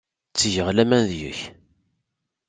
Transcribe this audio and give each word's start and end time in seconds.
Ttgeɣ 0.31 0.67
laman 0.71 1.03
deg-k. 1.09 1.39